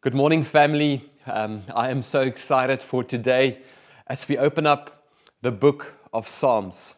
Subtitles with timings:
[0.00, 1.10] Good morning, family.
[1.26, 3.62] Um, I am so excited for today
[4.06, 5.08] as we open up
[5.42, 6.94] the book of Psalms.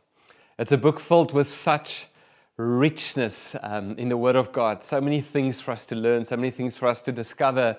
[0.58, 2.08] It's a book filled with such
[2.58, 6.36] richness um, in the Word of God, so many things for us to learn, so
[6.36, 7.78] many things for us to discover.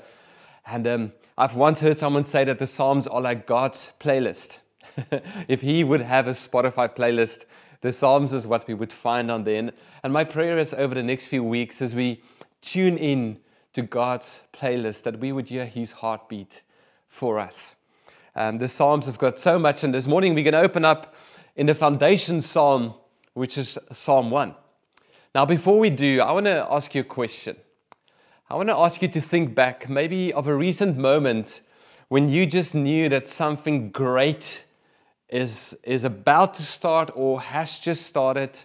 [0.66, 4.58] And um, I've once heard someone say that the Psalms are like God's playlist.
[5.48, 7.46] if He would have a Spotify playlist,
[7.82, 9.70] the Psalms is what we would find on there.
[10.02, 12.24] And my prayer is over the next few weeks as we
[12.64, 13.38] tune in
[13.74, 16.62] to God's playlist that we would hear His heartbeat
[17.08, 17.76] for us.
[18.36, 21.16] Um, the Psalms have got so much, and this morning we're going to open up
[21.56, 22.94] in the foundation psalm,
[23.34, 24.56] which is Psalm 1.
[25.34, 27.56] Now, before we do, I want to ask you a question.
[28.50, 31.62] I want to ask you to think back maybe of a recent moment
[32.10, 34.66] when you just knew that something great
[35.30, 38.64] is, is about to start or has just started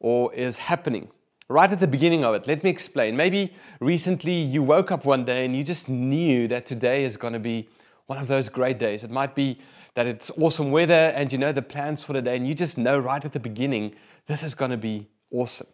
[0.00, 1.08] or is happening
[1.48, 2.46] right at the beginning of it.
[2.46, 3.16] Let me explain.
[3.16, 7.32] Maybe recently you woke up one day and you just knew that today is going
[7.34, 7.68] to be
[8.06, 9.04] one of those great days.
[9.04, 9.58] It might be
[9.94, 12.76] that it's awesome weather and you know the plans for the day and you just
[12.76, 13.94] know right at the beginning
[14.26, 15.68] this is going to be awesome.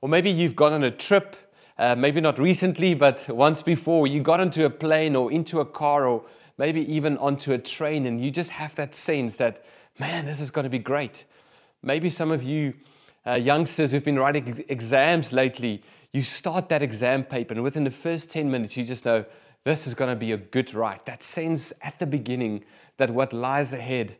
[0.00, 1.36] Or maybe you've gone on a trip,
[1.78, 5.64] uh, maybe not recently, but once before, you got into a plane or into a
[5.64, 6.24] car or
[6.58, 9.64] maybe even onto a train and you just have that sense that,
[10.00, 11.24] man, this is going to be great.
[11.82, 12.74] Maybe some of you
[13.26, 17.90] uh, youngsters who've been writing exams lately, you start that exam paper, and within the
[17.90, 19.24] first 10 minutes, you just know
[19.64, 21.06] this is going to be a good write.
[21.06, 22.64] That sense at the beginning
[22.98, 24.16] that what lies ahead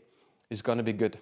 [0.51, 1.19] is going to be good.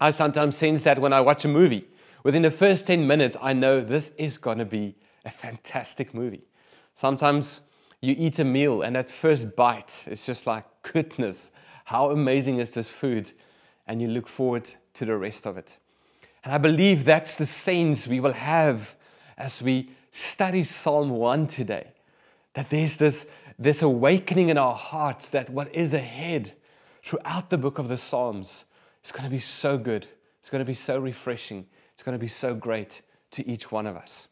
[0.00, 1.86] I sometimes sense that when I watch a movie.
[2.22, 6.44] Within the first 10 minutes, I know this is going to be a fantastic movie.
[6.94, 7.60] Sometimes
[8.00, 11.50] you eat a meal, and that first bite is just like, goodness,
[11.86, 13.32] how amazing is this food?
[13.86, 15.76] And you look forward to the rest of it.
[16.44, 18.94] And I believe that's the sense we will have
[19.38, 21.88] as we study Psalm 1 today.
[22.52, 23.26] That there's this,
[23.58, 26.52] this awakening in our hearts that what is ahead
[27.02, 28.66] throughout the book of the Psalms
[29.02, 30.06] is going to be so good.
[30.40, 31.66] It's going to be so refreshing.
[31.94, 33.00] It's going to be so great
[33.32, 34.28] to each one of us.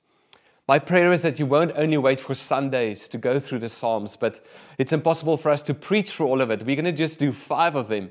[0.69, 4.17] My prayer is that you won't only wait for Sundays to go through the Psalms,
[4.17, 4.45] but
[4.79, 6.65] it's impossible for us to preach through all of it.
[6.65, 8.11] We're going to just do five of them.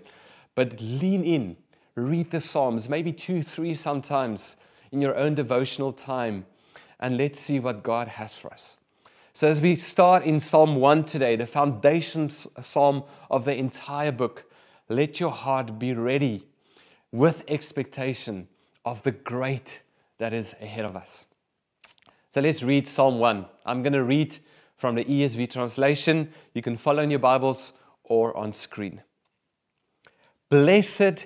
[0.55, 1.55] But lean in
[1.95, 4.55] read the Psalms, maybe two, three sometimes
[4.91, 6.45] in your own devotional time,
[6.99, 8.77] and let's see what God has for us.
[9.33, 14.45] So, as we start in Psalm 1 today, the foundation psalm of the entire book,
[14.89, 16.45] let your heart be ready
[17.11, 18.49] with expectation
[18.83, 19.81] of the great
[20.17, 21.25] that is ahead of us.
[22.31, 23.45] So, let's read Psalm 1.
[23.65, 24.37] I'm going to read
[24.77, 26.33] from the ESV translation.
[26.53, 27.71] You can follow in your Bibles
[28.03, 29.01] or on screen.
[30.49, 31.25] Blessed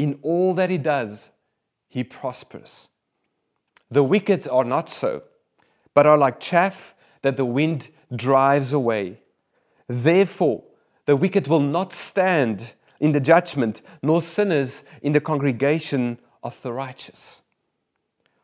[0.00, 1.28] In all that he does,
[1.86, 2.88] he prospers.
[3.90, 5.24] The wicked are not so,
[5.92, 9.20] but are like chaff that the wind drives away.
[9.88, 10.64] Therefore,
[11.04, 16.72] the wicked will not stand in the judgment, nor sinners in the congregation of the
[16.72, 17.42] righteous.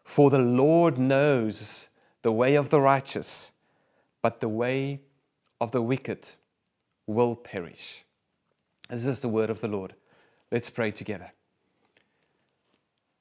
[0.05, 1.89] For the Lord knows
[2.21, 3.51] the way of the righteous,
[4.21, 5.01] but the way
[5.59, 6.33] of the wicked
[7.07, 8.05] will perish.
[8.91, 9.95] This is the word of the Lord.
[10.53, 11.33] Let's pray together.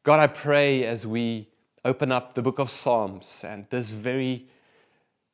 [0.05, 1.47] God, I pray as we
[1.83, 4.45] open up the book of Psalms and this very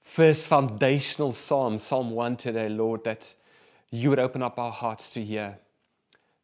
[0.01, 3.35] first foundational psalm, Psalm 1 today, Lord, that
[3.89, 5.57] you would open up our hearts to hear.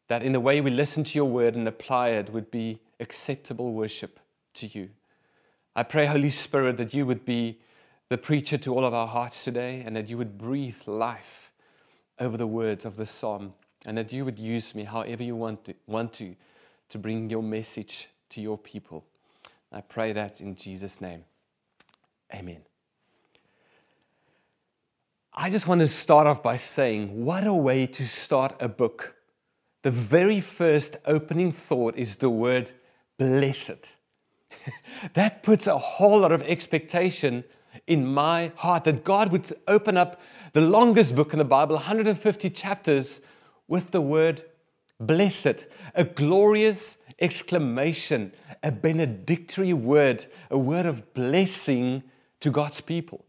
[0.08, 3.72] That in the way we listen to your word and apply it would be acceptable
[3.72, 4.20] worship
[4.56, 4.90] to you.
[5.74, 7.60] I pray, Holy Spirit, that you would be
[8.10, 11.50] the preacher to all of our hearts today and that you would breathe life
[12.18, 13.54] over the words of this psalm
[13.86, 16.36] and that you would use me however you want to, want to,
[16.90, 19.04] to bring your message to your people.
[19.72, 21.24] I pray that in Jesus' name.
[22.34, 22.62] Amen.
[25.32, 29.14] I just want to start off by saying, what a way to start a book.
[29.82, 32.72] The very first opening thought is the word
[33.18, 33.92] blessed.
[35.14, 37.44] that puts a whole lot of expectation
[37.86, 40.20] in my heart that God would open up
[40.52, 43.20] the longest book in the Bible, 150 chapters,
[43.68, 44.42] with the word
[44.98, 48.32] blessed, a glorious exclamation,
[48.62, 52.02] a benedictory word, a word of blessing
[52.40, 53.24] to God's people.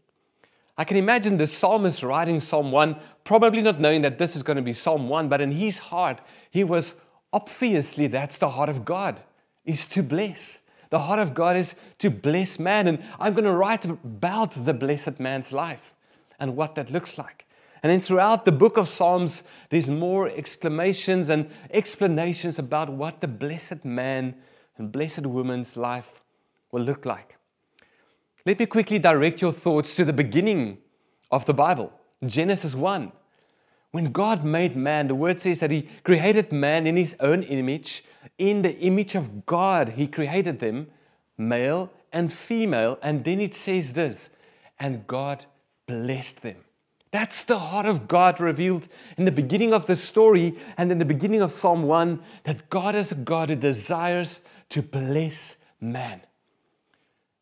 [0.78, 4.56] I can imagine the psalmist writing Psalm 1, probably not knowing that this is going
[4.56, 6.20] to be Psalm 1, but in his heart,
[6.50, 6.94] he was
[7.32, 9.22] obviously that's the heart of God,
[9.64, 10.60] is to bless.
[10.90, 12.88] The heart of God is to bless man.
[12.88, 15.94] And I'm going to write about the blessed man's life
[16.38, 17.46] and what that looks like.
[17.82, 23.28] And then throughout the book of Psalms, there's more exclamations and explanations about what the
[23.28, 24.34] blessed man
[24.76, 26.20] and blessed woman's life
[26.72, 27.36] will look like.
[28.44, 30.78] Let me quickly direct your thoughts to the beginning
[31.30, 31.92] of the Bible,
[32.24, 33.12] Genesis 1.
[33.92, 38.04] When God made man, the word says that He created man in His own image.
[38.38, 40.88] In the image of God, He created them,
[41.36, 42.98] male and female.
[43.02, 44.30] And then it says this,
[44.78, 45.44] and God
[45.86, 46.56] blessed them.
[47.12, 48.86] That's the heart of God revealed
[49.16, 52.94] in the beginning of the story and in the beginning of Psalm 1 that God
[52.94, 56.20] is a God who desires to bless man.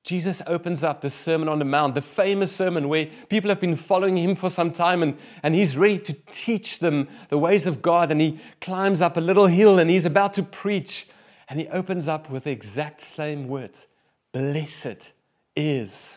[0.04, 3.76] Jesus opens up the Sermon on the Mount, the famous sermon where people have been
[3.76, 7.82] following him for some time and, and he's ready to teach them the ways of
[7.82, 8.10] God.
[8.10, 11.08] And he climbs up a little hill and he's about to preach.
[11.46, 13.86] And he opens up with the exact same words
[14.32, 15.10] Blessed
[15.54, 16.16] is.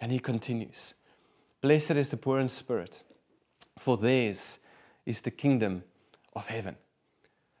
[0.00, 0.94] And he continues
[1.60, 3.02] Blessed is the poor in spirit,
[3.78, 4.58] for theirs
[5.04, 5.82] is the kingdom
[6.34, 6.76] of heaven.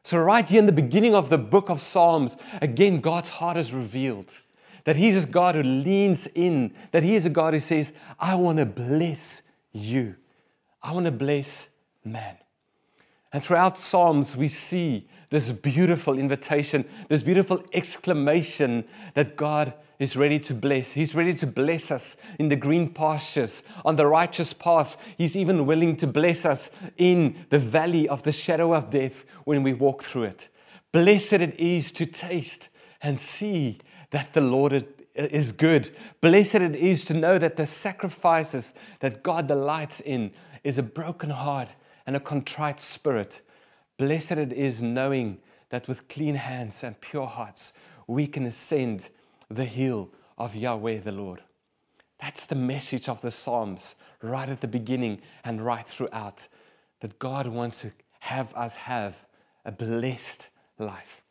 [0.04, 3.72] So, right here in the beginning of the book of Psalms, again, God's heart is
[3.72, 4.40] revealed
[4.84, 8.34] that He is God who leans in, that He is a God who says, I
[8.36, 9.42] want to bless
[9.72, 10.16] you.
[10.82, 11.68] I want to bless
[12.04, 12.38] man.
[13.32, 18.84] And throughout Psalms, we see this beautiful invitation, this beautiful exclamation
[19.14, 20.92] that God is ready to bless.
[20.92, 24.96] He's ready to bless us in the green pastures, on the righteous paths.
[25.16, 29.62] He's even willing to bless us in the valley of the shadow of death when
[29.62, 30.48] we walk through it.
[30.92, 32.68] Blessed it is to taste
[33.02, 33.78] and see
[34.10, 35.90] that the Lord is good.
[36.20, 40.30] Blessed it is to know that the sacrifices that God delights in
[40.62, 41.74] is a broken heart
[42.06, 43.40] and a contrite spirit.
[43.98, 45.38] Blessed it is knowing
[45.70, 47.72] that with clean hands and pure hearts
[48.06, 49.08] we can ascend
[49.50, 51.42] the hill of Yahweh the Lord.
[52.20, 56.48] That's the message of the Psalms right at the beginning and right throughout
[57.00, 59.14] that God wants to have us have
[59.64, 60.48] a blessed
[60.78, 61.22] life.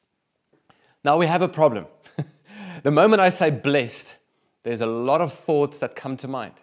[1.03, 1.85] Now we have a problem.
[2.83, 4.15] The moment I say blessed,
[4.63, 6.53] there's a lot of thoughts that come to mind.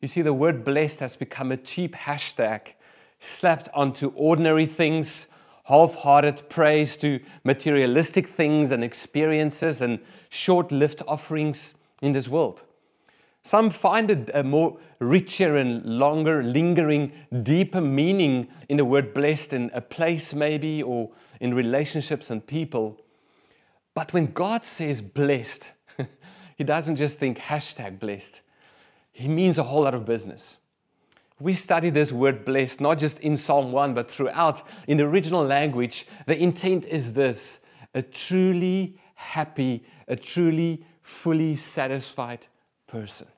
[0.00, 2.74] You see, the word blessed has become a cheap hashtag
[3.18, 5.28] slapped onto ordinary things,
[5.64, 10.00] half hearted praise to materialistic things and experiences and
[10.32, 12.62] short lived offerings in this world.
[13.42, 17.12] Some find it a more richer and longer, lingering,
[17.42, 22.98] deeper meaning in the word blessed in a place, maybe, or in relationships and people.
[23.94, 25.72] But when God says blessed,
[26.56, 28.40] He doesn't just think hashtag blessed,
[29.12, 30.56] He means a whole lot of business.
[31.38, 35.44] We study this word blessed not just in Psalm 1, but throughout in the original
[35.44, 36.06] language.
[36.26, 37.58] The intent is this
[37.94, 42.46] a truly happy, a truly fully satisfied
[42.86, 43.28] person.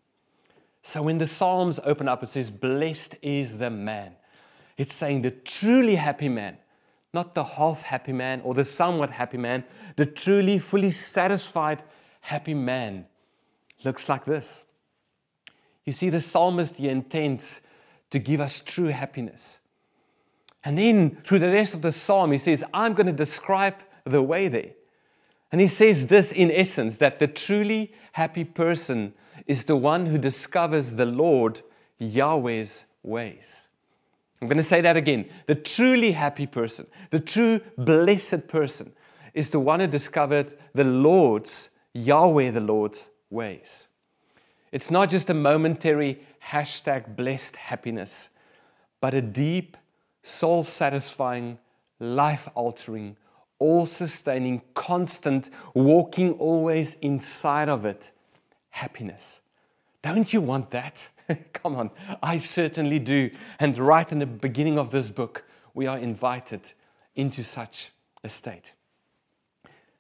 [0.83, 4.17] So when the Psalms open up, it says, Blessed is the man.
[4.77, 6.59] It's saying the truly happy man
[7.15, 9.65] not the half happy man or the somewhat happy man.
[9.97, 11.83] The truly, fully satisfied,
[12.21, 13.07] happy man
[13.85, 14.65] looks like this.
[15.87, 17.61] You see, the psalmist he intends
[18.11, 19.61] to give us true happiness.
[20.65, 24.23] And then through the rest of the psalm, he says, I'm going to describe the
[24.23, 24.73] way there.
[25.55, 29.15] And he says this in essence that the truly happy person
[29.47, 31.61] is the one who discovers the Lord,
[31.97, 33.69] Yahweh's ways.
[34.43, 35.31] I'm going to say that again.
[35.47, 38.95] The truly happy person, the true blessed person,
[39.33, 43.87] is the one who discovered the Lord's, Yahweh the Lord's ways.
[44.73, 46.21] It's not just a momentary
[46.51, 48.31] hashtag blessed happiness,
[49.01, 49.77] but a deep,
[50.21, 51.59] soul satisfying,
[52.01, 53.17] life altering,
[53.65, 58.13] all sustaining, constant, walking always inside of it
[58.69, 59.41] happiness.
[60.03, 61.09] Don't you want that?
[61.55, 61.91] Come on,
[62.23, 63.31] I certainly do.
[63.59, 66.73] And right in the beginning of this book, we are invited
[67.17, 67.91] into such
[68.23, 68.73] a state.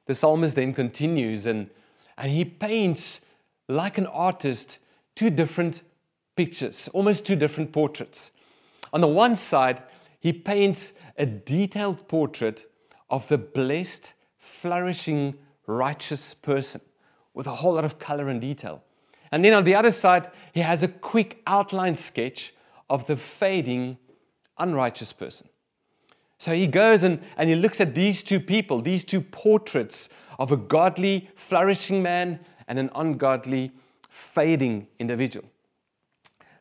[0.04, 1.70] The psalmist then continues and,
[2.18, 3.20] and he paints,
[3.66, 4.78] like an artist,
[5.14, 5.80] two different
[6.36, 8.30] pictures, almost two different portraits.
[8.92, 9.82] On the one side,
[10.20, 12.66] he paints a detailed portrait
[13.14, 15.34] of the blessed, flourishing,
[15.68, 16.80] righteous person
[17.32, 18.82] with a whole lot of color and detail.
[19.30, 22.54] And then on the other side, he has a quick outline sketch
[22.90, 23.98] of the fading,
[24.58, 25.48] unrighteous person.
[26.38, 30.08] So he goes and, and he looks at these two people, these two portraits
[30.40, 33.70] of a godly, flourishing man and an ungodly,
[34.10, 35.46] fading individual.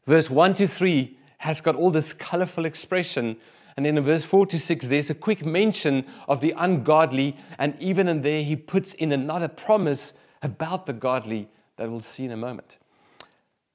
[0.05, 3.37] Verse 1 to 3 has got all this colorful expression.
[3.75, 7.37] And then in verse 4 to 6, there's a quick mention of the ungodly.
[7.57, 12.25] And even in there, he puts in another promise about the godly that we'll see
[12.25, 12.77] in a moment.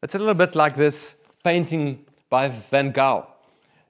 [0.03, 3.27] It's a little bit like this painting by Van Gogh.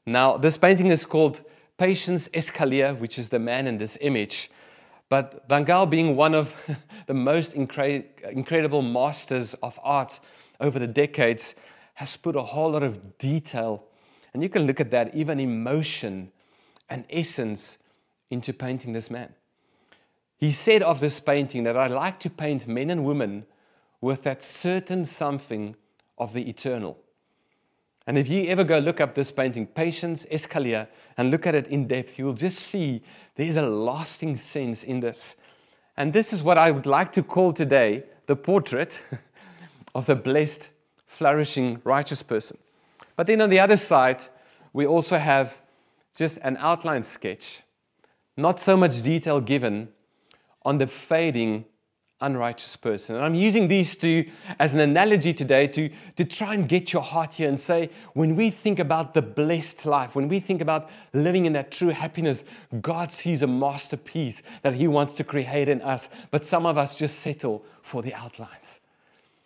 [0.06, 1.42] Now, this painting is called
[1.76, 4.50] Patience Escalier, which is the man in this image.
[5.10, 6.54] But Van Gogh, being one of
[7.06, 10.20] the most incre- incredible masters of art
[10.60, 11.54] over the decades,
[11.94, 13.84] has put a whole lot of detail,
[14.32, 16.30] and you can look at that, even emotion
[16.88, 17.78] and essence,
[18.30, 19.34] into painting this man.
[20.36, 23.46] He said of this painting that I like to paint men and women
[24.00, 25.74] with that certain something
[26.16, 26.98] of the eternal.
[28.06, 31.66] And if you ever go look up this painting, Patience Escalier, and look at it
[31.66, 33.02] in depth, you'll just see
[33.34, 35.36] there's a lasting sense in this.
[35.96, 39.00] And this is what I would like to call today the portrait
[39.94, 40.68] of the blessed
[41.06, 42.58] flourishing, righteous person.
[43.18, 44.26] But then on the other side,
[44.72, 45.60] we also have
[46.14, 47.62] just an outline sketch,
[48.36, 49.88] not so much detail given
[50.62, 51.64] on the fading,
[52.20, 53.16] unrighteous person.
[53.16, 57.02] And I'm using these two as an analogy today to, to try and get your
[57.02, 60.88] heart here and say, when we think about the blessed life, when we think about
[61.12, 62.44] living in that true happiness,
[62.80, 66.96] God sees a masterpiece that He wants to create in us, but some of us
[66.96, 68.78] just settle for the outlines.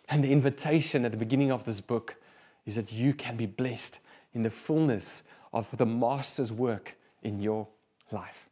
[0.09, 2.17] And the invitation at the beginning of this book
[2.65, 3.99] is that you can be blessed
[4.33, 7.67] in the fullness of the Master's work in your
[8.11, 8.49] life.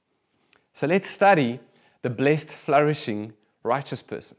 [0.74, 1.60] So let's study
[2.02, 4.38] the blessed, flourishing, righteous person.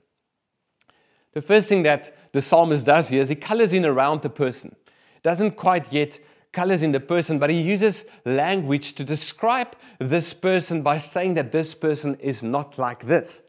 [1.32, 4.76] The first thing that the psalmist does here is he colors in around the person.
[5.22, 6.18] Doesn't quite yet
[6.52, 11.52] colors in the person, but he uses language to describe this person by saying that
[11.52, 13.42] this person is not like this.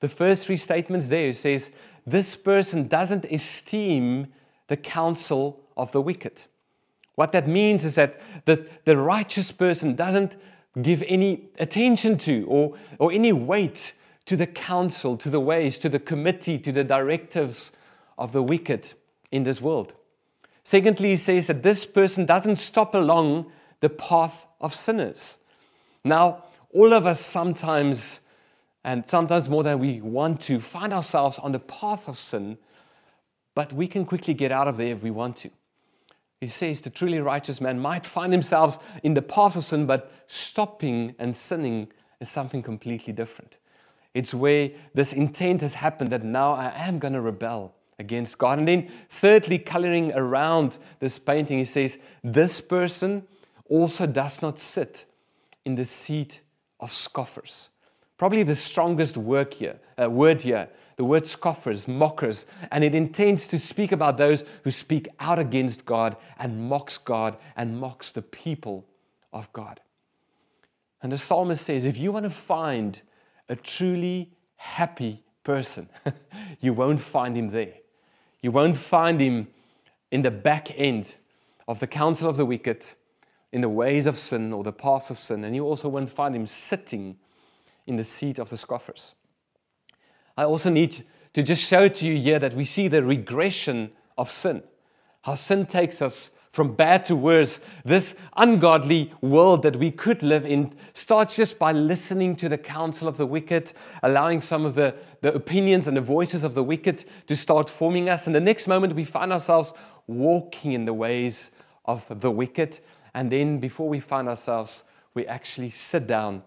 [0.00, 1.70] The first three statements there says,
[2.06, 4.28] this person doesn't esteem
[4.68, 6.44] the counsel of the wicked.
[7.14, 10.36] What that means is that the, the righteous person doesn't
[10.80, 13.94] give any attention to or, or any weight
[14.26, 17.72] to the counsel, to the ways, to the committee, to the directives
[18.16, 18.92] of the wicked
[19.32, 19.94] in this world.
[20.62, 25.38] Secondly, he says that this person doesn't stop along the path of sinners.
[26.04, 28.20] Now, all of us sometimes
[28.84, 32.58] and sometimes more than we want to, find ourselves on the path of sin,
[33.58, 35.50] but we can quickly get out of there if we want to.
[36.40, 40.12] He says the truly righteous man might find himself in the path of sin, but
[40.28, 41.88] stopping and sinning
[42.20, 43.58] is something completely different.
[44.14, 48.60] It's where this intent has happened that now I am going to rebel against God.
[48.60, 53.26] And then, thirdly, coloring around this painting, he says, This person
[53.68, 55.04] also does not sit
[55.64, 56.42] in the seat
[56.78, 57.70] of scoffers.
[58.18, 63.46] Probably the strongest word here, uh, word here, the word scoffers, mockers, and it intends
[63.46, 68.20] to speak about those who speak out against God and mocks God and mocks the
[68.20, 68.84] people
[69.32, 69.78] of God.
[71.00, 73.00] And the psalmist says, if you want to find
[73.48, 75.88] a truly happy person,
[76.60, 77.74] you won't find him there.
[78.42, 79.46] You won't find him
[80.10, 81.14] in the back end
[81.68, 82.90] of the counsel of the wicked,
[83.52, 86.34] in the ways of sin or the paths of sin, and you also won't find
[86.34, 87.18] him sitting
[87.86, 89.14] in the seat of the scoffers.
[90.38, 94.30] I also need to just show to you here that we see the regression of
[94.30, 94.62] sin,
[95.22, 97.58] how sin takes us from bad to worse.
[97.84, 103.08] This ungodly world that we could live in starts just by listening to the counsel
[103.08, 107.04] of the wicked, allowing some of the, the opinions and the voices of the wicked
[107.26, 108.28] to start forming us.
[108.28, 109.72] And the next moment, we find ourselves
[110.06, 111.50] walking in the ways
[111.84, 112.78] of the wicked.
[113.12, 116.44] And then, before we find ourselves, we actually sit down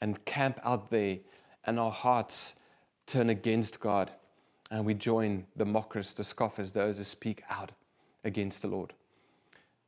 [0.00, 1.18] and camp out there,
[1.66, 2.54] and our hearts
[3.06, 4.10] turn against God,
[4.70, 7.72] and we join the mockers, the scoffers, those who speak out
[8.24, 8.92] against the Lord.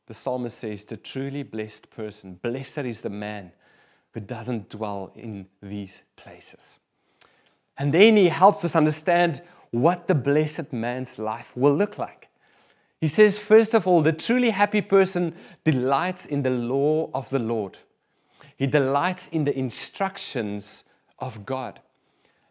[0.06, 3.52] The psalmist says, The truly blessed person, blessed is the man
[4.12, 6.78] who doesn't dwell in these places.
[7.78, 12.28] And then he helps us understand what the blessed man's life will look like.
[13.00, 17.38] He says, first of all, the truly happy person delights in the law of the
[17.38, 17.76] Lord.
[18.56, 20.85] He delights in the instructions
[21.18, 21.80] of God.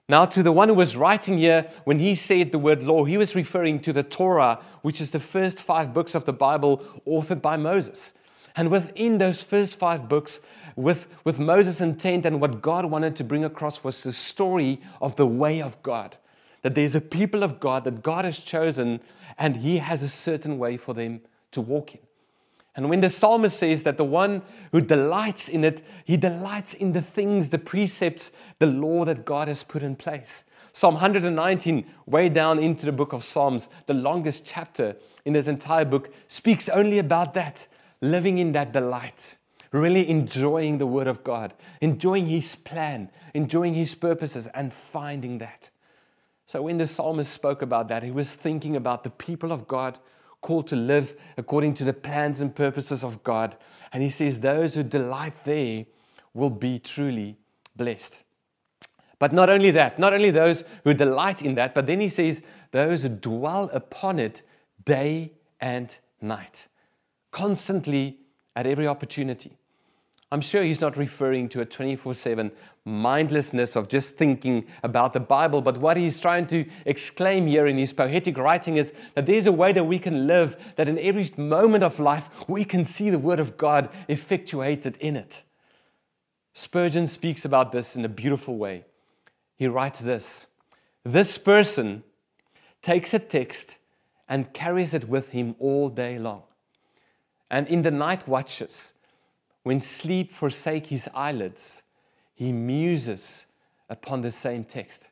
[0.08, 3.18] Now, to the one who was writing here, when he said the word law, he
[3.18, 7.42] was referring to the Torah, which is the first five books of the Bible authored
[7.42, 8.14] by Moses.
[8.56, 10.42] And within those first five books,
[10.76, 15.16] with, with Moses' intent and what God wanted to bring across was the story of
[15.16, 16.18] the way of God.
[16.62, 19.00] That there's a people of God that God has chosen,
[19.40, 21.22] and He has a certain way for them
[21.52, 22.05] to walk in.
[22.76, 24.42] And when the psalmist says that the one
[24.72, 29.48] who delights in it, he delights in the things, the precepts, the law that God
[29.48, 30.44] has put in place.
[30.74, 35.86] Psalm 119, way down into the book of Psalms, the longest chapter in this entire
[35.86, 37.68] book, speaks only about that
[38.02, 39.38] living in that delight,
[39.72, 45.70] really enjoying the Word of God, enjoying His plan, enjoying His purposes, and finding that.
[46.46, 49.98] So when the psalmist spoke about that, he was thinking about the people of God
[50.46, 53.58] called to live according to the plans and purposes of God.
[53.92, 55.86] And he says, Those who delight there
[56.36, 57.38] will be truly
[57.76, 58.20] blessed.
[59.18, 62.44] But not only that, not only those who delight in that, but then he says,
[62.72, 64.44] Those who dwell upon it
[64.86, 66.68] day and night,
[67.32, 68.20] constantly
[68.56, 69.58] at every opportunity.
[70.32, 72.52] I'm sure he's not referring to a 24 7
[72.86, 77.80] mindlessness of just thinking about the Bible, but what he's trying to exclaim here in
[77.80, 81.30] his poetic writing is that there's a way that we can live that in every
[81.36, 85.44] moment of life we can see the Word of God effectuated in it.
[86.54, 88.86] Spurgeon speaks about this in a beautiful way.
[89.58, 90.46] He writes this
[91.04, 92.04] This person
[92.84, 93.78] takes a text
[94.30, 96.44] and carries it with him all day long.
[97.50, 98.94] And in the night watches,
[99.64, 101.82] when sleep forsake his eyelids,
[102.36, 103.46] he muses
[103.90, 105.08] upon the same text.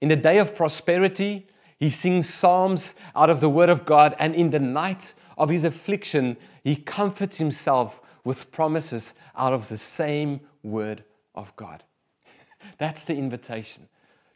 [0.00, 1.46] In the day of prosperity,
[1.78, 5.64] he sings psalms out of the word of God, and in the night of his
[5.64, 11.82] affliction, he comforts himself with promises out of the same word of God.
[12.78, 13.88] That's the invitation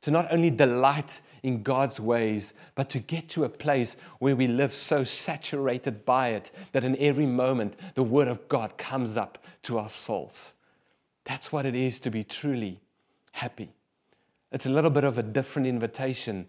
[0.05, 4.47] to not only delight in God's ways, but to get to a place where we
[4.47, 9.43] live so saturated by it that in every moment the Word of God comes up
[9.63, 10.53] to our souls.
[11.25, 12.81] That's what it is to be truly
[13.33, 13.71] happy.
[14.53, 16.47] It's a little bit of a different invitation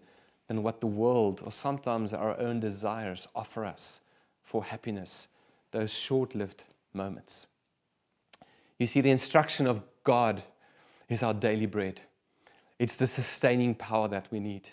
[0.48, 4.00] than what the world or sometimes our own desires offer us
[4.42, 5.26] for happiness,
[5.72, 6.64] those short lived
[6.94, 7.46] moments.
[8.78, 10.44] You see, the instruction of God
[11.08, 12.02] is our daily bread.
[12.78, 14.70] It's the sustaining power that we need.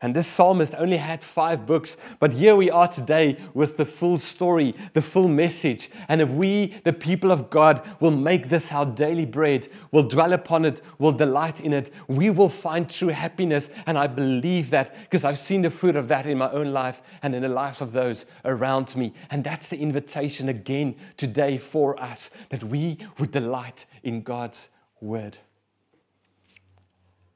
[0.00, 4.16] And this psalmist only had five books, but here we are today with the full
[4.18, 5.90] story, the full message.
[6.06, 10.32] And if we, the people of God, will make this our daily bread, will dwell
[10.32, 13.70] upon it, will delight in it, we will find true happiness.
[13.86, 17.02] And I believe that because I've seen the fruit of that in my own life
[17.20, 19.14] and in the lives of those around me.
[19.30, 24.68] And that's the invitation again today for us that we would delight in God's
[25.00, 25.38] word.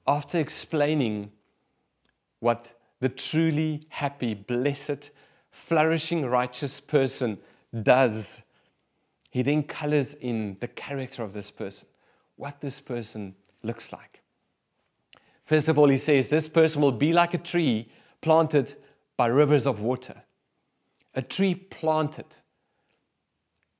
[0.06, 1.32] After explaining
[2.42, 5.10] what the truly happy, blessed,
[5.52, 7.38] flourishing, righteous person
[7.82, 8.42] does,
[9.30, 11.86] he then colors in the character of this person,
[12.34, 14.22] what this person looks like.
[15.44, 17.88] First of all, he says this person will be like a tree
[18.20, 18.74] planted
[19.16, 20.22] by rivers of water.
[21.14, 22.26] A tree planted,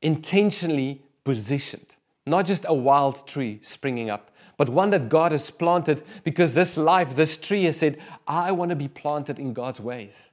[0.00, 1.96] intentionally positioned,
[2.26, 4.30] not just a wild tree springing up,
[4.62, 7.98] but one that God has planted because this life, this tree has said,
[8.28, 10.30] I want to be planted in God's ways.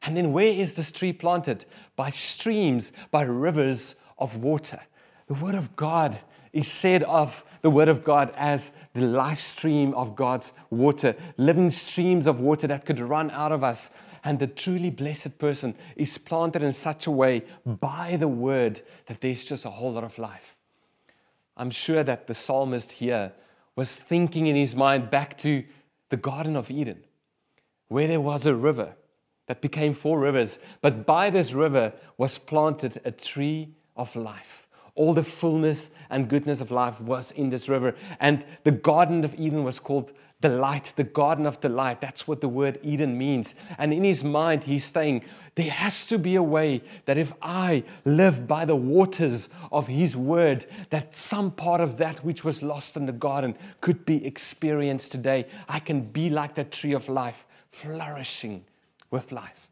[0.00, 1.66] And then where is this tree planted?
[1.94, 4.80] By streams, by rivers of water.
[5.26, 6.20] The Word of God
[6.54, 11.68] is said of the Word of God as the life stream of God's water, living
[11.68, 13.90] streams of water that could run out of us.
[14.24, 19.20] And the truly blessed person is planted in such a way by the Word that
[19.20, 20.56] there's just a whole lot of life.
[21.58, 23.32] I'm sure that the psalmist here
[23.76, 25.64] was thinking in his mind back to
[26.08, 27.04] the Garden of Eden,
[27.88, 28.96] where there was a river
[29.46, 30.58] that became four rivers.
[30.80, 34.65] But by this river was planted a tree of life.
[34.96, 37.94] All the fullness and goodness of life was in this river.
[38.18, 42.00] And the Garden of Eden was called the light, the Garden of Delight.
[42.00, 43.54] That's what the word Eden means.
[43.78, 45.22] And in his mind, he's saying,
[45.56, 50.14] there has to be a way that if I live by the waters of His
[50.14, 55.12] Word, that some part of that which was lost in the garden could be experienced
[55.12, 55.46] today.
[55.66, 58.66] I can be like that tree of life, flourishing
[59.10, 59.70] with life.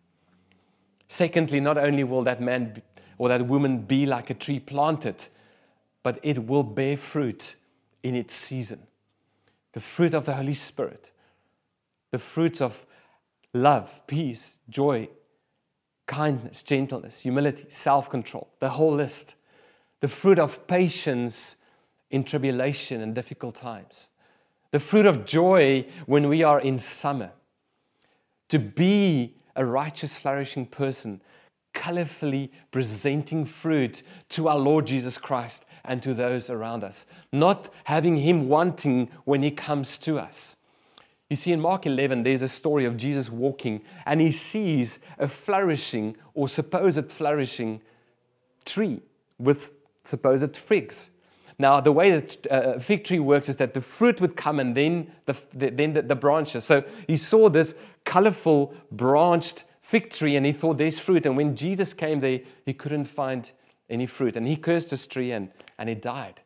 [1.06, 2.80] Secondly, not only will that man
[3.18, 5.26] or that woman be like a tree planted,
[6.02, 7.56] but it will bear fruit
[8.02, 8.86] in its season.
[9.72, 11.10] The fruit of the Holy Spirit,
[12.10, 12.86] the fruits of
[13.52, 15.08] love, peace, joy,
[16.06, 19.34] kindness, gentleness, humility, self control, the whole list.
[20.00, 21.56] The fruit of patience
[22.10, 24.08] in tribulation and difficult times.
[24.70, 27.30] The fruit of joy when we are in summer.
[28.50, 31.22] To be a righteous, flourishing person,
[31.74, 38.16] colorfully presenting fruit to our Lord Jesus Christ and to those around us, not having
[38.16, 40.56] Him wanting when He comes to us.
[41.30, 45.26] You see, in Mark 11, there's a story of Jesus walking and he sees a
[45.26, 47.80] flourishing or supposed flourishing
[48.64, 49.00] tree
[49.38, 49.72] with
[50.04, 51.10] supposed figs.
[51.58, 54.60] Now, the way that uh, a fig tree works is that the fruit would come
[54.60, 56.64] and then the, the then the, the branches.
[56.64, 61.24] So he saw this colorful branched fig tree and he thought there's fruit.
[61.24, 63.52] And when Jesus came there, he couldn't find
[63.88, 64.36] any fruit.
[64.36, 66.40] And he cursed this tree and, and it died.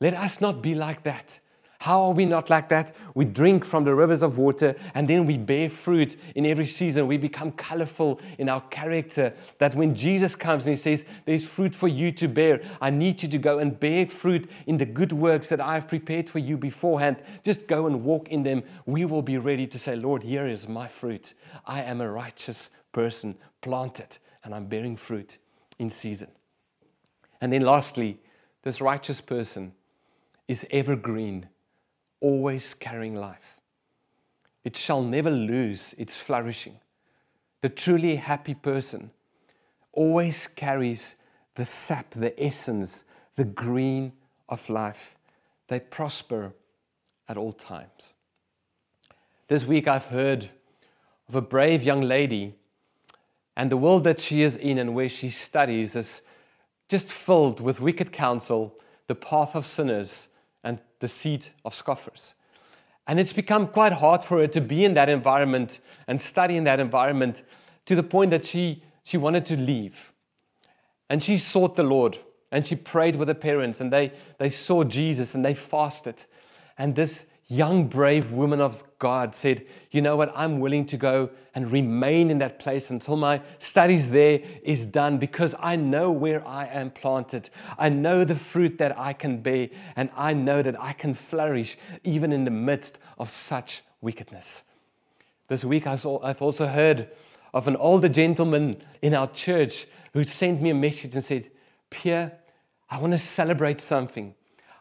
[0.00, 1.38] Let us not be like that.
[1.84, 2.92] How are we not like that?
[3.14, 7.06] We drink from the rivers of water and then we bear fruit in every season.
[7.06, 9.34] We become colorful in our character.
[9.58, 13.22] That when Jesus comes and He says, There's fruit for you to bear, I need
[13.22, 16.56] you to go and bear fruit in the good works that I've prepared for you
[16.56, 17.18] beforehand.
[17.42, 18.62] Just go and walk in them.
[18.86, 21.34] We will be ready to say, Lord, here is my fruit.
[21.66, 25.36] I am a righteous person, planted, and I'm bearing fruit
[25.78, 26.28] in season.
[27.42, 28.20] And then lastly,
[28.62, 29.74] this righteous person
[30.48, 31.50] is evergreen
[32.24, 33.60] always carrying life.
[34.64, 36.80] It shall never lose its flourishing.
[37.60, 39.10] The truly happy person
[39.92, 41.16] always carries
[41.54, 43.04] the sap, the essence,
[43.36, 44.12] the green
[44.48, 45.16] of life.
[45.68, 46.54] They prosper
[47.28, 48.14] at all times.
[49.48, 50.48] This week I've heard
[51.28, 52.54] of a brave young lady,
[53.54, 56.22] and the world that she is in and where she studies is
[56.88, 60.28] just filled with wicked counsel, the path of sinners,
[61.04, 62.32] the seat of scoffers.
[63.06, 66.64] And it's become quite hard for her to be in that environment and study in
[66.64, 67.42] that environment
[67.84, 70.12] to the point that she, she wanted to leave.
[71.10, 74.82] And she sought the Lord and she prayed with her parents and they, they saw
[74.82, 76.24] Jesus and they fasted.
[76.78, 80.32] And this young, brave woman of God said, You know what?
[80.34, 85.18] I'm willing to go and remain in that place until my studies there is done
[85.18, 87.50] because I know where I am planted.
[87.78, 91.76] I know the fruit that I can bear, and I know that I can flourish
[92.02, 94.62] even in the midst of such wickedness.
[95.48, 97.08] This week, I've also heard
[97.52, 101.50] of an older gentleman in our church who sent me a message and said,
[101.90, 102.32] Pierre,
[102.90, 104.34] I want to celebrate something.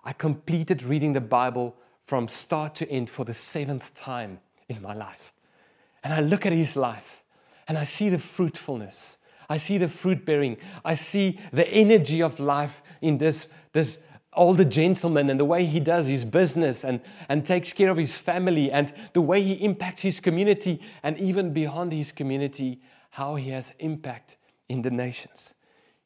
[0.04, 1.76] I completed reading the Bible
[2.14, 5.34] from start to end for the seventh time in my life.
[6.04, 7.24] And I look at his life
[7.68, 9.18] and I see the fruitfulness.
[9.50, 10.58] I see the fruit bearing.
[10.86, 13.98] I see the energy of life in this, this
[14.34, 18.14] older gentleman and the way he does his business and, and takes care of his
[18.14, 23.50] family and the way he impacts his community and even beyond his community, how he
[23.50, 24.38] has impact
[24.70, 25.56] in the nations.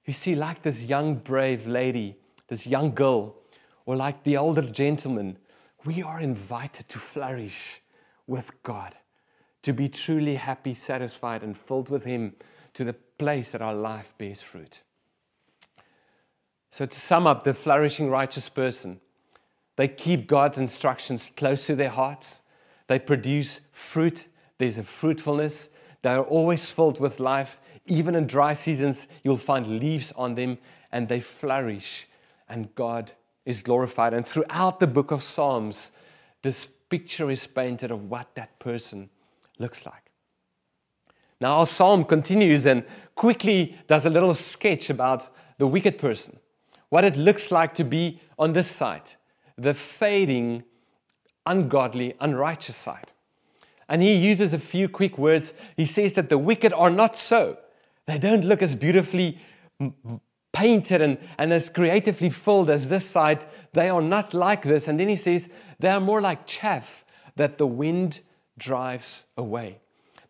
[0.05, 2.15] You see, like this young, brave lady,
[2.47, 3.35] this young girl,
[3.85, 5.37] or like the older gentleman
[5.87, 7.81] we are invited to flourish
[8.27, 8.93] with God,
[9.61, 12.35] to be truly happy, satisfied, and filled with Him
[12.73, 14.81] to the place that our life bears fruit.
[16.71, 18.99] So, to sum up, the flourishing righteous person,
[19.77, 22.41] they keep God's instructions close to their hearts,
[22.87, 25.69] they produce fruit, there's a fruitfulness,
[26.01, 27.59] they are always filled with life.
[27.85, 30.57] Even in dry seasons, you'll find leaves on them,
[30.91, 32.09] and they flourish,
[32.49, 33.13] and God
[33.47, 34.13] is glorified.
[34.13, 35.91] And throughout the book of Psalms,
[36.43, 39.09] this picture is painted of what that person
[39.57, 40.11] looks like.
[41.39, 42.83] Now, our psalm continues and
[43.15, 45.29] quickly does a little sketch about
[45.59, 46.39] the wicked person,
[46.89, 49.13] what it looks like to be on this side,
[49.57, 50.63] the fading,
[51.45, 53.11] ungodly, unrighteous side.
[53.87, 55.53] And he uses a few quick words.
[55.77, 57.57] He says that the wicked are not so.
[58.07, 59.39] They don't look as beautifully
[60.51, 64.87] painted and, and as creatively filled as this side, they are not like this.
[64.87, 67.05] And then he says, they are more like chaff
[67.35, 68.19] that the wind
[68.57, 69.79] drives away.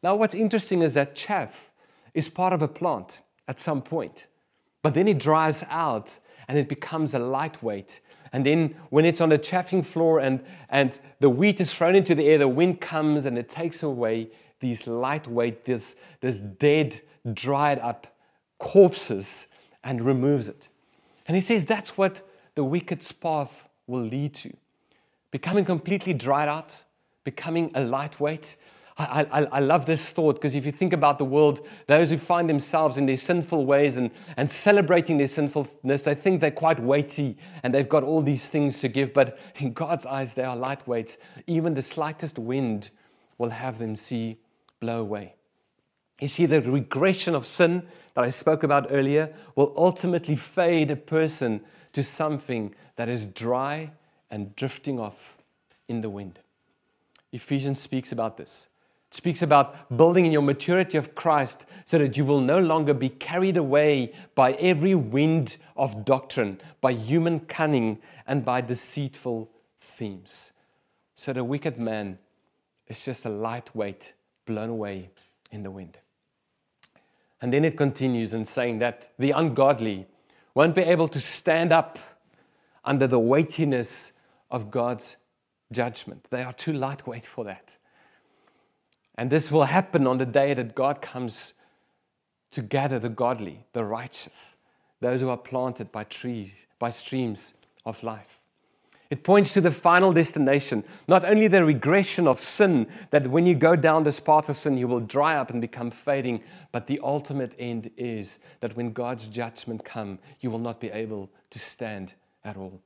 [0.04, 1.72] Now, what's interesting is that chaff
[2.14, 4.28] is part of a plant at some point,
[4.84, 8.02] but then it dries out and it becomes a lightweight.
[8.34, 12.14] And then when it's on the chaffing floor and, and the wheat is thrown into
[12.14, 17.02] the air, the wind comes and it takes away these lightweight, this, this dead,
[17.34, 18.08] dried up
[18.60, 19.47] corpses
[19.88, 20.68] and removes it.
[21.26, 22.22] And he says that's what
[22.54, 24.54] the wicked's path will lead to
[25.32, 26.84] becoming completely dried out,
[27.24, 28.56] becoming a lightweight.
[28.98, 32.18] I, I, I love this thought because if you think about the world, those who
[32.18, 36.80] find themselves in their sinful ways and, and celebrating their sinfulness, they think they're quite
[36.80, 39.14] weighty and they've got all these things to give.
[39.14, 41.18] But in God's eyes, they are lightweights.
[41.46, 42.90] Even the slightest wind
[43.38, 44.40] will have them see
[44.80, 45.37] blow away.
[46.20, 47.84] You see, the regression of sin
[48.16, 51.62] that I spoke about earlier will ultimately fade a person
[51.94, 53.92] to something that is dry
[54.32, 55.38] and drifting off
[55.88, 56.40] in the wind.
[57.32, 58.68] Ephesians speaks about this.
[59.12, 62.94] It speaks about building in your maturity of Christ so that you will no longer
[62.94, 69.50] be carried away by every wind of doctrine, by human cunning, and by deceitful
[69.80, 70.52] themes.
[71.16, 72.18] So the wicked man
[72.88, 74.14] is just a lightweight
[74.46, 75.12] blown away
[75.52, 76.00] in the wind.
[77.42, 80.08] And then it continues in saying that the ungodly
[80.56, 82.00] won't be able to stand up
[82.84, 84.12] under the weightiness
[84.50, 85.18] of God's
[85.72, 86.28] judgment.
[86.32, 87.78] They are too lightweight for that.
[89.16, 91.54] And this will happen on the day that God comes
[92.52, 94.56] to gather the godly, the righteous,
[95.02, 97.54] those who are planted by trees, by streams
[97.86, 98.37] of life.
[99.10, 103.56] It points to the final destination, not only the regression of sin, that when you
[103.56, 106.44] go down this path of sin, you will dry up and become fading,
[106.74, 111.30] but the ultimate end is that when God's judgment come, you will not be able
[111.52, 112.82] to stand at all.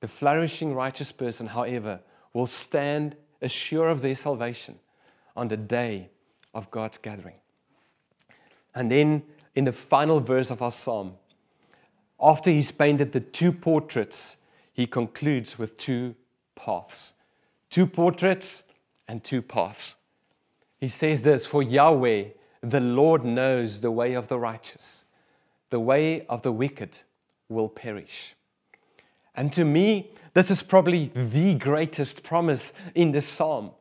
[0.00, 2.00] The flourishing righteous person, however,
[2.32, 4.78] will stand assured of their salvation
[5.36, 6.10] on the day
[6.54, 7.36] of God's gathering.
[8.74, 11.14] And then in the final verse of our psalm,
[12.20, 14.36] after he's painted the two portraits,
[14.80, 16.14] he concludes with two
[16.56, 17.12] paths.
[17.68, 18.62] Two portraits
[19.06, 19.94] and two paths.
[20.78, 22.24] He says this For Yahweh,
[22.62, 25.04] the Lord knows the way of the righteous,
[25.68, 27.00] the way of the wicked
[27.50, 28.34] will perish.
[29.34, 33.72] And to me, this is probably the greatest promise in this psalm.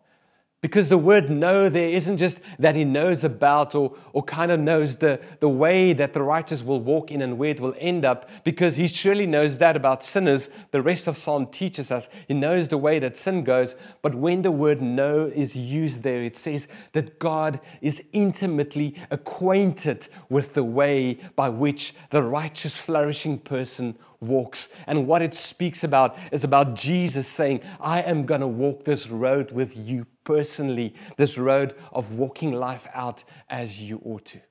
[0.61, 4.59] Because the word know there isn't just that he knows about or, or kind of
[4.59, 8.03] knows the, the way that the righteous will walk in and where it will end
[8.03, 10.49] up, because he surely knows that about sinners.
[10.71, 13.75] The rest of Psalm teaches us he knows the way that sin goes.
[14.01, 20.09] But when the word know is used there, it says that God is intimately acquainted
[20.27, 24.67] with the way by which the righteous, flourishing person walks.
[24.87, 29.09] And what it speaks about is about Jesus saying, I am going to walk this
[29.09, 34.41] road with you personally, this road of walking life out as you ought to.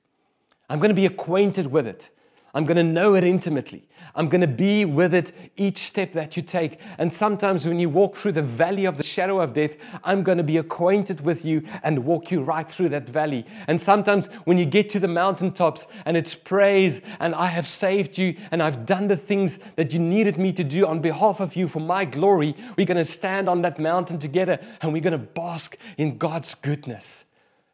[0.69, 2.09] I'm going to be acquainted with it.
[2.53, 3.88] I'm going to know it intimately.
[4.19, 6.77] I'm going to be with it each step that you take.
[6.97, 10.37] And sometimes when you walk through the valley of the shadow of death, I'm going
[10.37, 13.45] to be acquainted with you and walk you right through that valley.
[13.65, 18.17] And sometimes when you get to the mountaintops and it's praise and I have saved
[18.17, 21.55] you and I've done the things that you needed me to do on behalf of
[21.55, 25.13] you for my glory, we're going to stand on that mountain together and we're going
[25.13, 27.23] to bask in God's goodness.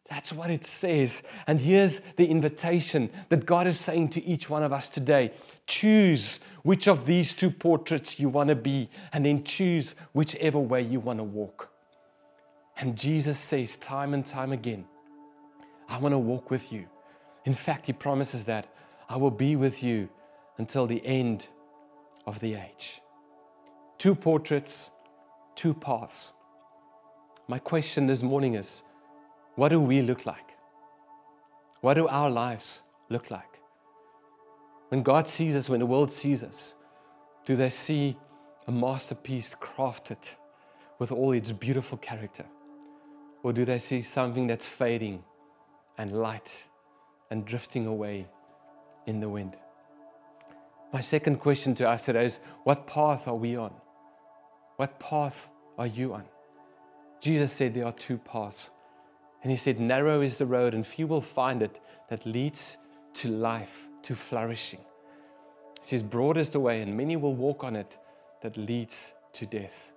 [0.09, 1.23] That's what it says.
[1.47, 5.31] And here's the invitation that God is saying to each one of us today
[5.67, 10.81] choose which of these two portraits you want to be, and then choose whichever way
[10.81, 11.71] you want to walk.
[12.77, 14.85] And Jesus says time and time again,
[15.87, 16.87] I want to walk with you.
[17.45, 18.67] In fact, He promises that
[19.07, 20.09] I will be with you
[20.57, 21.47] until the end
[22.25, 23.01] of the age.
[23.99, 24.89] Two portraits,
[25.55, 26.33] two paths.
[27.47, 28.81] My question this morning is
[29.55, 30.51] what do we look like?
[31.81, 33.61] What do our lives look like?
[34.89, 36.75] When God sees us, when the world sees us,
[37.45, 38.17] do they see
[38.67, 40.17] a masterpiece crafted
[40.99, 42.45] with all its beautiful character?
[43.43, 45.23] Or do they see something that's fading
[45.97, 46.65] and light
[47.29, 48.27] and drifting away
[49.05, 49.55] in the wind?
[50.91, 53.73] My second question to us today is what path are we on?
[54.77, 56.23] What path are you on?
[57.21, 58.69] Jesus said there are two paths
[59.45, 61.79] and he said, Narrow is the road, and few will find it
[62.09, 62.79] that leads
[63.13, 64.79] to life, to flourishing.
[65.81, 67.99] He says, Broad is the way, and many will walk on it
[68.41, 69.91] that leads to death.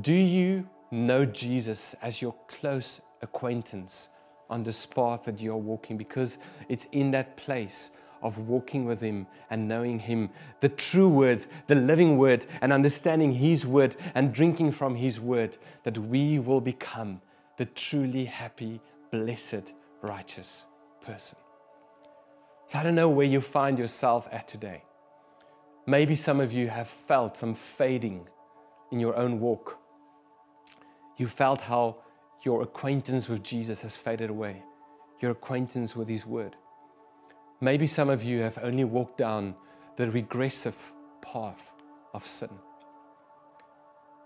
[0.00, 4.08] Do you know Jesus as your close acquaintance
[4.48, 5.98] on this path that you are walking?
[5.98, 6.38] Because
[6.70, 7.90] it's in that place
[8.22, 13.32] of walking with Him and knowing Him, the true Word, the living Word, and understanding
[13.32, 17.20] His Word and drinking from His Word, that we will become
[17.58, 20.64] the truly happy, blessed, righteous
[21.04, 21.38] person.
[22.66, 24.84] So I don't know where you find yourself at today.
[25.86, 28.28] Maybe some of you have felt some fading
[28.92, 29.78] in your own walk.
[31.16, 31.96] You felt how
[32.44, 34.62] your acquaintance with Jesus has faded away,
[35.20, 36.56] your acquaintance with His Word.
[37.60, 39.54] Maybe some of you have only walked down
[39.96, 40.76] the regressive
[41.22, 41.72] path
[42.14, 42.50] of sin.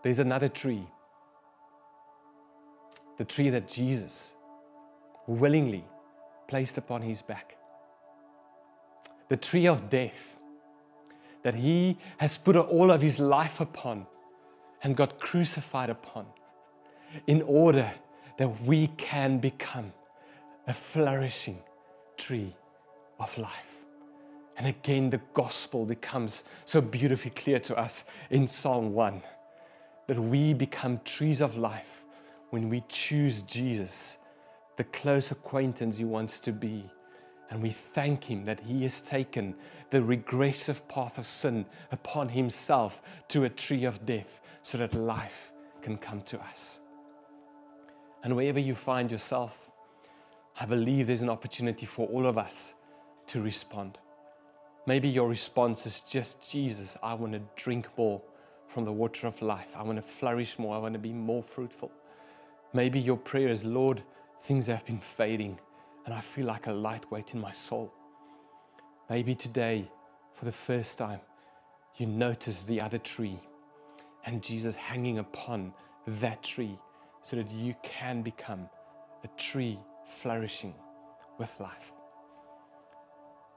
[0.02, 0.86] There's another tree,
[3.16, 4.34] the tree that Jesus
[5.26, 5.84] willingly
[6.46, 7.56] placed upon his back,
[9.28, 10.36] the tree of death
[11.42, 14.06] that he has put all of his life upon
[14.82, 16.26] and got crucified upon
[17.26, 17.90] in order
[18.38, 19.92] that we can become
[20.66, 21.58] a flourishing
[22.16, 22.54] tree
[23.22, 23.72] of life.
[24.56, 29.22] And again, the gospel becomes so beautifully clear to us in Psalm 1
[30.08, 32.04] that we become trees of life
[32.50, 34.18] when we choose Jesus,
[34.76, 36.84] the close acquaintance he wants to be.
[37.50, 39.54] And we thank him that he has taken
[39.90, 45.50] the regressive path of sin upon himself to a tree of death so that life
[45.80, 46.78] can come to us.
[48.22, 49.56] And wherever you find yourself,
[50.58, 52.74] I believe there's an opportunity for all of us
[53.28, 53.98] to respond.
[54.86, 58.20] Maybe your response is just, Jesus, I want to drink more
[58.66, 59.68] from the water of life.
[59.76, 60.74] I want to flourish more.
[60.74, 61.92] I want to be more fruitful.
[62.72, 64.02] Maybe your prayer is, Lord,
[64.44, 65.58] things have been fading
[66.04, 67.92] and I feel like a light weight in my soul.
[69.08, 69.90] Maybe today,
[70.32, 71.20] for the first time,
[71.96, 73.38] you notice the other tree
[74.24, 75.74] and Jesus hanging upon
[76.06, 76.78] that tree
[77.22, 78.68] so that you can become
[79.22, 79.78] a tree
[80.20, 80.74] flourishing
[81.38, 81.91] with life.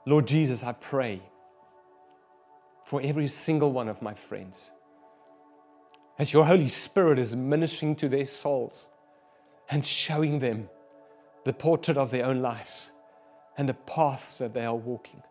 [0.08, 1.20] Lord Jesus, I pray
[2.84, 4.70] for every single one of my friends.
[6.16, 8.88] As your Holy Spirit is ministering to their souls
[9.68, 10.68] and showing them
[11.44, 12.92] the portrait of their own lives
[13.58, 15.22] and the paths that they are walking.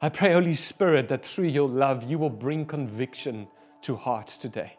[0.00, 3.48] I pray, Holy Spirit, that through your love, you will bring conviction
[3.82, 4.78] to hearts today.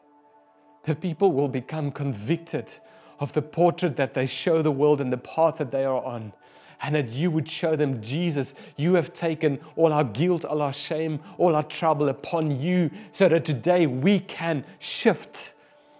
[0.86, 2.76] That people will become convicted
[3.20, 6.34] of the portrait that they show the world and the path that they are on.
[6.82, 10.74] And that you would show them, Jesus, you have taken all our guilt, all our
[10.74, 15.54] shame, all our trouble upon you, so that today we can shift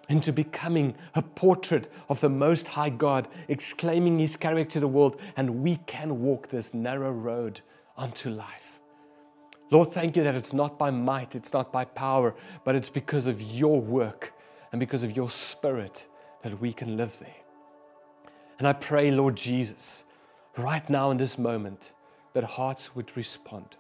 [0.08, 5.20] into becoming a portrait of the Most High God, exclaiming His character to the world,
[5.38, 7.62] and we can walk this narrow road
[7.98, 8.80] unto life.
[9.72, 13.28] Lord, thank you that it's not by might, it's not by power, but it's because
[13.28, 14.34] of your work
[14.72, 16.08] and because of your spirit
[16.42, 17.36] that we can live there.
[18.58, 20.06] And I pray, Lord Jesus,
[20.64, 21.92] right now in this moment,
[22.34, 23.76] that hearts would respond.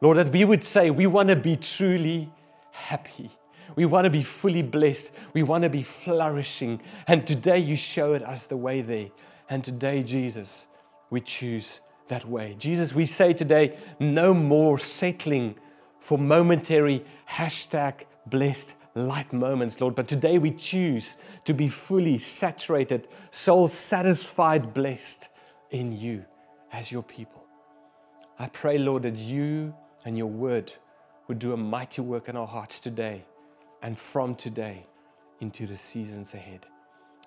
[0.00, 2.30] Lord, that we would say, we want to be truly
[2.72, 3.30] happy.
[3.76, 5.12] We want to be fully blessed.
[5.32, 6.80] We want to be flourishing.
[7.06, 9.08] And today you showed us the way there.
[9.48, 10.66] And today, Jesus,
[11.10, 12.56] we choose that way.
[12.58, 15.56] Jesus, we say today, no more settling
[16.00, 19.94] for momentary hashtag blessed light moments, Lord.
[19.94, 25.28] But today we choose to be fully saturated, soul satisfied, blessed
[25.72, 26.24] in you
[26.72, 27.42] as your people.
[28.38, 30.72] I pray, Lord, that you and your word
[31.26, 33.24] would do a mighty work in our hearts today
[33.82, 34.86] and from today
[35.40, 36.66] into the seasons ahead.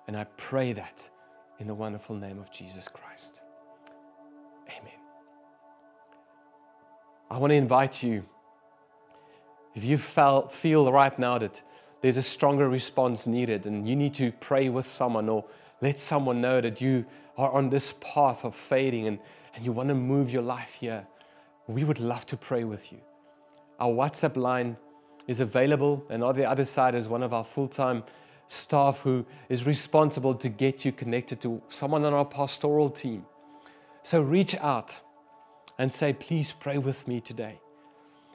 [0.06, 1.10] And I pray that
[1.58, 3.40] in the wonderful name of Jesus Christ.
[4.68, 4.92] Amen.
[7.30, 8.24] I want to invite you,
[9.74, 11.62] if you feel right now that
[12.00, 15.44] there's a stronger response needed and you need to pray with someone or
[15.80, 17.04] let someone know that you
[17.36, 19.18] are on this path of fading and,
[19.54, 21.06] and you want to move your life here,
[21.66, 22.98] we would love to pray with you.
[23.78, 24.76] Our WhatsApp line
[25.26, 28.04] is available, and on the other side is one of our full time
[28.48, 33.26] staff who is responsible to get you connected to someone on our pastoral team.
[34.02, 35.00] So reach out
[35.78, 37.60] and say, please pray with me today.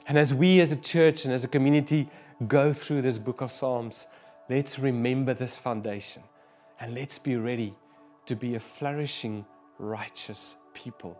[0.06, 2.10] And as we as a church and as a community
[2.46, 4.06] go through this book of Psalms,
[4.50, 6.24] let's remember this foundation
[6.78, 7.74] and let's be ready
[8.26, 9.44] to be a flourishing,
[9.78, 11.18] righteous people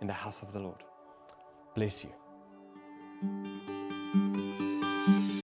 [0.00, 0.82] in the house of the Lord.
[1.74, 3.75] Bless you.